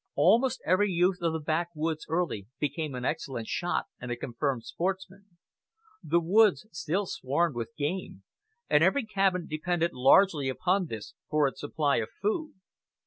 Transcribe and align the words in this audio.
Almost 0.15 0.63
every 0.65 0.89
youth 0.89 1.19
of 1.21 1.31
the 1.31 1.39
backwoods 1.39 2.07
early 2.09 2.47
became 2.59 2.95
an 2.95 3.05
excellent 3.05 3.47
shot 3.47 3.85
and 3.99 4.09
a 4.09 4.15
confirmed 4.15 4.63
sportsman. 4.65 5.37
The 6.01 6.19
woods 6.19 6.65
still 6.71 7.05
swarmed 7.05 7.53
with 7.55 7.75
game, 7.77 8.23
and 8.67 8.83
every 8.83 9.05
cabin 9.05 9.45
depended 9.47 9.93
largely 9.93 10.49
upon 10.49 10.87
this 10.87 11.13
for 11.29 11.47
its 11.47 11.59
supply 11.59 11.97
of 11.97 12.09
food. 12.19 12.53